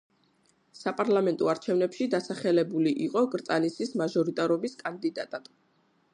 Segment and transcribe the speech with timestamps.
[0.77, 5.51] საპარლამენტო არჩევნებში დასახელებული იყო კრწანისის მაჟორიტარობის კანდიდატად.